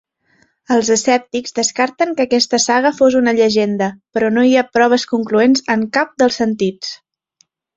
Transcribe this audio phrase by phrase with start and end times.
[0.75, 5.65] Els escèptics descarten que aquesta saga fos una llegenda, però no hi ha proves concloents
[5.77, 6.99] en cap dels sentits.